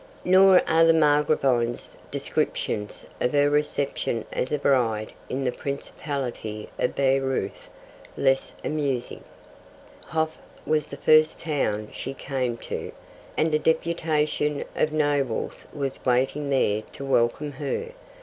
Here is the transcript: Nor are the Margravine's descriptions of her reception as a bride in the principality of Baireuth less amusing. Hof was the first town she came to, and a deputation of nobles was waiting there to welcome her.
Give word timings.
Nor 0.25 0.67
are 0.67 0.83
the 0.83 0.95
Margravine's 0.95 1.95
descriptions 2.09 3.05
of 3.19 3.33
her 3.33 3.51
reception 3.51 4.25
as 4.33 4.51
a 4.51 4.57
bride 4.57 5.11
in 5.29 5.43
the 5.43 5.51
principality 5.51 6.67
of 6.79 6.95
Baireuth 6.95 7.69
less 8.17 8.53
amusing. 8.63 9.23
Hof 10.07 10.39
was 10.65 10.87
the 10.87 10.97
first 10.97 11.37
town 11.37 11.89
she 11.93 12.15
came 12.15 12.57
to, 12.65 12.91
and 13.37 13.53
a 13.53 13.59
deputation 13.59 14.63
of 14.75 14.91
nobles 14.91 15.65
was 15.71 16.03
waiting 16.03 16.49
there 16.49 16.81
to 16.93 17.05
welcome 17.05 17.51
her. 17.51 17.91